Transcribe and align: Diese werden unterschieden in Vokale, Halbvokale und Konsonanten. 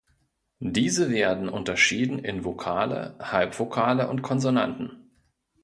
Diese 0.59 1.11
werden 1.11 1.47
unterschieden 1.47 2.17
in 2.17 2.43
Vokale, 2.43 3.15
Halbvokale 3.19 4.09
und 4.09 4.23
Konsonanten. 4.23 5.11